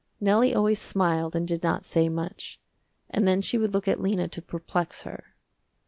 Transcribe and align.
Nellie 0.19 0.55
always 0.55 0.79
smiled 0.81 1.35
and 1.35 1.47
did 1.47 1.61
not 1.61 1.85
say 1.85 2.09
much, 2.09 2.59
and 3.11 3.27
then 3.27 3.39
she 3.39 3.59
would 3.59 3.71
look 3.71 3.87
at 3.87 4.01
Lena 4.01 4.27
to 4.29 4.41
perplex 4.41 5.03
her. 5.03 5.35